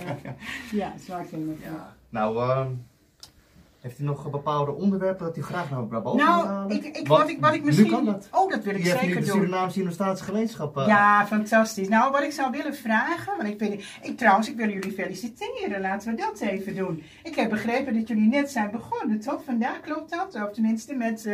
ja, 0.80 0.92
smaakt 1.04 1.30
heel 1.30 1.44
lekker. 1.44 1.70
Ja. 1.70 1.94
Nou, 2.08 2.36
uh, 2.36 2.66
heeft 3.80 3.98
u 3.98 4.04
nog 4.04 4.30
bepaalde 4.30 4.72
onderwerpen 4.72 5.26
dat 5.26 5.36
u 5.36 5.42
graag 5.42 5.70
naar 5.70 5.86
boven 5.86 6.16
Nou, 6.16 6.74
ik, 6.74 6.84
ik, 6.84 7.08
wat, 7.08 7.28
ik, 7.28 7.40
wat 7.40 7.54
ik 7.54 7.64
misschien... 7.64 7.86
Nu 7.86 7.92
kan 7.92 8.04
dat. 8.04 8.28
Oh, 8.30 8.50
dat 8.50 8.64
wil 8.64 8.74
ik 8.74 8.82
je 8.82 8.88
zeker 8.88 9.06
doen. 9.06 9.14
doen. 9.14 9.22
de 9.22 9.30
Surinaamse 9.30 9.80
Innostatische 9.80 10.24
Gemeenschap. 10.24 10.76
Uh, 10.76 10.86
ja, 10.86 11.26
fantastisch. 11.26 11.88
Nou, 11.88 12.12
wat 12.12 12.22
ik 12.22 12.32
zou 12.32 12.50
willen 12.50 12.74
vragen... 12.74 13.36
Want 13.36 13.48
ik, 13.48 13.58
ben, 13.58 13.72
ik, 14.02 14.16
trouwens, 14.16 14.48
ik 14.48 14.56
wil 14.56 14.68
jullie 14.68 14.92
feliciteren. 14.92 15.80
Laten 15.80 16.10
we 16.10 16.16
dat 16.16 16.40
even 16.40 16.74
doen. 16.74 17.02
Ik 17.22 17.34
heb 17.34 17.50
begrepen 17.50 17.94
dat 17.94 18.08
jullie 18.08 18.28
net 18.28 18.50
zijn 18.50 18.70
begonnen, 18.70 19.20
toch? 19.20 19.44
Vandaag 19.44 19.80
klopt 19.80 20.10
dat? 20.10 20.34
Of 20.34 20.52
tenminste 20.52 20.94
met... 20.94 21.28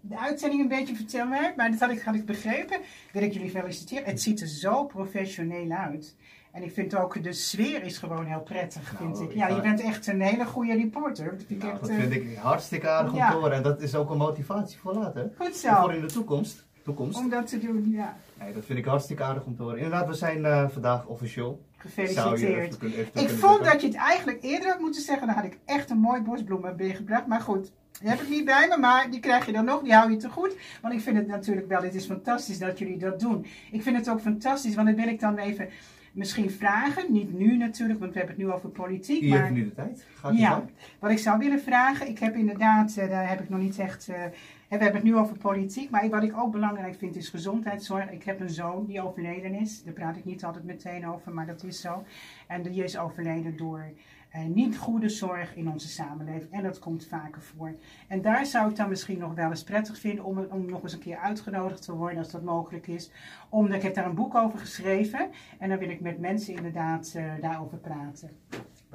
De 0.00 0.18
uitzending 0.18 0.62
een 0.62 0.68
beetje 0.68 0.94
vertellen, 0.96 1.52
maar 1.56 1.70
dat 1.70 1.80
had 1.80 1.90
ik, 1.90 2.00
had 2.00 2.14
ik 2.14 2.26
begrepen. 2.26 2.80
Wil 3.12 3.22
ik 3.22 3.32
jullie 3.32 3.50
feliciteren. 3.50 4.04
Het 4.04 4.22
ziet 4.22 4.40
er 4.40 4.46
zo 4.46 4.84
professioneel 4.84 5.70
uit. 5.70 6.16
En 6.54 6.62
ik 6.62 6.72
vind 6.72 6.96
ook, 6.96 7.22
de 7.22 7.32
sfeer 7.32 7.82
is 7.82 7.98
gewoon 7.98 8.26
heel 8.26 8.40
prettig, 8.40 8.94
vind 8.98 9.12
Nou, 9.12 9.24
ik. 9.24 9.34
Ja, 9.34 9.48
je 9.48 9.60
bent 9.60 9.80
echt 9.80 10.06
een 10.06 10.20
hele 10.20 10.44
goede 10.44 10.74
reporter. 10.74 11.30
Dat 11.30 11.44
vind 11.46 11.62
ik 11.62 11.68
nou, 11.68 11.80
dat 11.80 11.88
eh, 11.88 11.96
vind 11.96 12.12
ik 12.12 12.36
hartstikke 12.36 12.88
aardig 12.88 13.12
om 13.12 13.18
ja. 13.18 13.30
te 13.30 13.36
horen. 13.36 13.52
En 13.52 13.62
dat 13.62 13.80
is 13.82 13.94
ook 13.94 14.10
een 14.10 14.16
motivatie 14.16 14.78
voor 14.78 14.94
later. 14.94 15.30
Goed 15.36 15.46
En 15.46 15.52
Voor 15.52 15.70
zo, 15.70 15.88
in 15.88 16.00
de 16.00 16.06
toekomst. 16.06 16.64
toekomst. 16.84 17.18
om 17.18 17.28
dat 17.28 17.46
te 17.46 17.58
doen, 17.58 17.90
ja. 17.90 18.16
Nee, 18.38 18.52
dat 18.52 18.64
vind 18.64 18.78
ik 18.78 18.84
hartstikke 18.84 19.22
aardig 19.22 19.44
om 19.44 19.56
te 19.56 19.62
horen. 19.62 19.78
Inderdaad, 19.78 20.08
we 20.08 20.14
zijn 20.14 20.44
eh, 20.44 20.68
vandaag 20.68 21.06
officieel. 21.06 21.62
Gefeliciteerd. 21.76 22.40
even 22.40 22.78
kunnen, 22.78 22.98
even 22.98 23.20
Ik 23.20 23.30
vond 23.30 23.64
dat 23.64 23.80
je 23.80 23.86
het 23.86 23.96
eigenlijk 23.96 24.42
eerder 24.42 24.68
had 24.68 24.80
moeten 24.80 25.02
zeggen. 25.02 25.26
Dan 25.26 25.36
had 25.36 25.44
ik 25.44 25.58
echt 25.64 25.90
een 25.90 25.98
mooi 25.98 26.22
bosbloem 26.22 26.74
meegebracht. 26.76 27.26
Maar 27.26 27.40
goed, 27.40 27.72
die 28.00 28.08
heb 28.08 28.20
ik 28.20 28.28
niet 28.28 28.44
bij 28.44 28.68
me. 28.68 28.76
Maar 28.76 29.10
die 29.10 29.20
krijg 29.20 29.46
je 29.46 29.52
dan 29.52 29.64
nog. 29.64 29.82
Die 29.82 29.94
hou 29.94 30.10
je 30.10 30.16
te 30.16 30.28
goed. 30.28 30.56
Want 30.82 30.94
ik 30.94 31.00
vind 31.00 31.16
het 31.16 31.26
natuurlijk 31.26 31.68
wel. 31.68 31.82
Het 31.82 31.94
is 31.94 32.06
fantastisch 32.06 32.58
dat 32.58 32.78
jullie 32.78 32.98
dat 32.98 33.20
doen. 33.20 33.46
Ik 33.70 33.82
vind 33.82 33.96
het 33.96 34.08
ook 34.08 34.20
fantastisch. 34.20 34.74
Want 34.74 34.86
dan 34.86 34.96
wil 34.96 35.08
ik 35.08 35.20
dan 35.20 35.38
even 35.38 35.68
misschien 36.14 36.50
vragen. 36.50 37.12
Niet 37.12 37.38
nu 37.38 37.56
natuurlijk. 37.56 38.00
Want 38.00 38.12
we 38.12 38.18
hebben 38.18 38.36
het 38.36 38.44
nu 38.44 38.52
over 38.52 38.68
politiek. 38.68 39.20
Hier 39.20 39.40
maar 39.40 39.52
nu 39.52 39.64
de 39.64 39.74
tijd. 39.74 40.04
Gaat 40.14 40.38
Ja, 40.38 40.64
wat 40.98 41.10
ik 41.10 41.18
zou 41.18 41.38
willen 41.38 41.60
vragen, 41.60 42.08
ik 42.08 42.18
heb 42.18 42.36
inderdaad, 42.36 42.96
eh, 42.96 43.08
daar 43.08 43.28
heb 43.28 43.40
ik 43.40 43.48
nog 43.48 43.60
niet 43.60 43.78
echt, 43.78 44.08
eh, 44.08 44.24
we 44.68 44.80
hebben 44.80 44.94
het 44.94 45.02
nu 45.02 45.16
over 45.16 45.36
politiek, 45.36 45.90
maar 45.90 46.08
wat 46.08 46.22
ik 46.22 46.38
ook 46.38 46.52
belangrijk 46.52 46.94
vind 46.98 47.16
is 47.16 47.28
gezondheidszorg. 47.28 48.10
Ik 48.10 48.24
heb 48.24 48.40
een 48.40 48.50
zoon 48.50 48.86
die 48.86 49.02
overleden 49.02 49.54
is, 49.54 49.82
daar 49.82 49.94
praat 49.94 50.16
ik 50.16 50.24
niet 50.24 50.44
altijd 50.44 50.64
meteen 50.64 51.08
over, 51.08 51.32
maar 51.32 51.46
dat 51.46 51.62
is 51.62 51.80
zo. 51.80 52.04
En 52.46 52.62
die 52.62 52.84
is 52.84 52.98
overleden 52.98 53.56
door 53.56 53.92
niet 54.38 54.78
goede 54.78 55.08
zorg 55.08 55.56
in 55.56 55.70
onze 55.70 55.88
samenleving 55.88 56.52
en 56.52 56.62
dat 56.62 56.78
komt 56.78 57.06
vaker 57.06 57.42
voor. 57.42 57.74
En 58.08 58.22
daar 58.22 58.46
zou 58.46 58.70
ik 58.70 58.76
dan 58.76 58.88
misschien 58.88 59.18
nog 59.18 59.34
wel 59.34 59.50
eens 59.50 59.64
prettig 59.64 59.98
vinden 59.98 60.24
om, 60.24 60.38
om 60.38 60.66
nog 60.66 60.82
eens 60.82 60.92
een 60.92 60.98
keer 60.98 61.18
uitgenodigd 61.18 61.82
te 61.82 61.94
worden 61.94 62.18
als 62.18 62.30
dat 62.30 62.42
mogelijk 62.42 62.86
is. 62.86 63.10
Omdat 63.48 63.76
ik 63.76 63.82
heb 63.82 63.94
daar 63.94 64.06
een 64.06 64.14
boek 64.14 64.34
over 64.34 64.58
geschreven 64.58 65.30
en 65.58 65.68
dan 65.68 65.78
wil 65.78 65.88
ik 65.88 66.00
met 66.00 66.18
mensen 66.18 66.54
inderdaad 66.54 67.12
eh, 67.16 67.32
daarover 67.40 67.78
praten. 67.78 68.30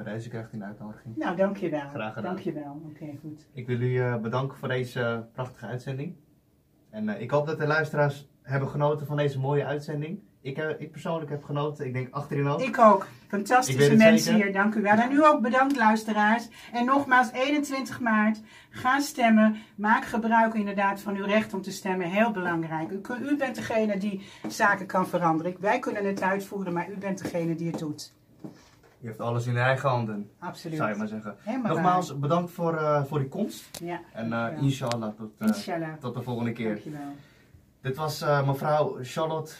Bij 0.04 0.14
deze 0.14 0.30
krijgt 0.30 0.54
u 0.54 0.58
een 0.58 0.64
uitnodiging. 0.64 1.18
Nou, 1.18 1.36
dankjewel. 1.36 1.88
Graag 1.90 2.14
gedaan. 2.14 2.34
Dankjewel. 2.34 2.82
Oké, 2.90 3.06
goed. 3.22 3.48
Ik 3.54 3.68
wil 3.68 3.82
u 3.82 4.00
eh, 4.00 4.18
bedanken 4.18 4.58
voor 4.58 4.68
deze 4.68 5.02
eh, 5.02 5.20
prachtige 5.34 5.66
uitzending. 5.66 6.16
En 6.90 7.10
eh, 7.10 7.22
ik 7.22 7.32
hoop 7.32 7.46
dat 7.46 7.58
de 7.58 7.68
luisteraars 7.68 8.30
hebben 8.42 8.70
genoten 8.70 9.06
van 9.08 9.18
deze 9.18 9.40
mooie 9.40 9.66
uitzending. 9.66 10.20
Ik, 10.42 10.58
eh, 10.58 10.70
ik 10.82 10.92
persoonlijk 10.92 11.30
heb 11.32 11.44
genoten. 11.44 11.86
Ik 11.86 11.94
denk 11.94 12.14
achterin 12.14 12.48
ook. 12.48 12.62
Ik 12.62 12.78
ook. 12.80 13.04
Ik 13.04 13.10
Fantastische 13.28 13.80
weet 13.80 13.90
het 13.90 13.98
mensen 13.98 14.20
zeker. 14.34 14.44
hier, 14.44 14.54
dank 14.54 14.76
u 14.76 14.82
wel. 14.82 14.98
En 14.98 15.12
u 15.12 15.26
ook 15.26 15.42
bedankt 15.42 15.76
luisteraars. 15.78 16.48
En 16.72 16.86
nogmaals, 16.86 17.32
21 17.32 18.00
maart, 18.00 18.42
ga 18.70 19.00
stemmen. 19.00 19.56
Maak 19.76 20.06
gebruik 20.06 20.54
inderdaad 20.54 21.02
van 21.02 21.16
uw 21.16 21.26
recht 21.26 21.54
om 21.54 21.62
te 21.62 21.72
stemmen. 21.72 22.08
Heel 22.10 22.32
belangrijk. 22.32 22.92
U, 22.92 23.00
kun- 23.00 23.24
u 23.24 23.36
bent 23.38 23.56
degene 23.56 23.98
die 23.98 24.22
zaken 24.48 24.86
kan 24.86 25.08
veranderen. 25.08 25.56
Wij 25.60 25.80
kunnen 25.80 26.06
het 26.06 26.22
uitvoeren, 26.22 26.74
maar 26.74 26.90
u 26.90 26.98
bent 26.98 27.22
degene 27.24 27.56
die 27.56 27.70
het 27.70 27.80
doet. 27.80 28.14
Je 29.02 29.08
hebt 29.08 29.20
alles 29.20 29.46
in 29.48 29.58
eigen 29.58 29.90
handen, 29.90 30.30
Absoluut. 30.40 30.78
zou 30.78 30.90
je 30.90 30.96
maar 30.96 31.08
zeggen. 31.08 31.36
Helemaal 31.40 31.72
Nogmaals, 31.74 32.20
bedankt 32.20 32.52
voor, 32.52 32.78
eh, 32.78 33.04
voor 33.04 33.20
die 33.20 33.28
komst. 33.28 33.80
waar. 33.80 33.90
Ja, 33.90 34.00
En 34.14 34.26
eh, 34.26 34.30
dankjewel. 34.32 34.64
inshallah 34.64 35.16
tot, 35.18 35.32
eh, 35.38 35.48
Inshallah. 35.48 35.94
tot 36.00 36.14
de 36.14 36.22
volgende 36.22 36.52
keer. 36.52 36.68
Dankjewel. 36.74 37.16
Dit 37.82 37.96
was 37.96 38.22
eh, 38.22 38.48
mevrouw 38.48 38.98
Charlotte 39.02 39.54